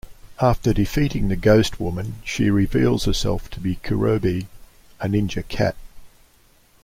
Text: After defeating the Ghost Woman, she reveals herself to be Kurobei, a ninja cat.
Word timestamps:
After 0.39 0.73
defeating 0.73 1.27
the 1.27 1.35
Ghost 1.35 1.79
Woman, 1.79 2.15
she 2.25 2.49
reveals 2.49 3.05
herself 3.05 3.51
to 3.51 3.59
be 3.59 3.75
Kurobei, 3.83 4.47
a 4.99 5.05
ninja 5.07 5.47
cat. 5.47 5.75